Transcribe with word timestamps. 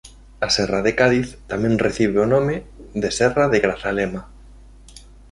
A 0.45 0.47
Serra 0.55 0.79
de 0.85 0.91
Cádiz 0.99 1.27
tamén 1.51 1.81
recibe 1.85 2.17
o 2.25 2.31
nome 2.35 2.55
de 3.01 3.09
Serra 3.19 3.45
de 3.53 3.59
Grazalema. 3.65 4.21